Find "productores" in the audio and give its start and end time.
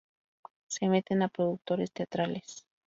1.27-1.91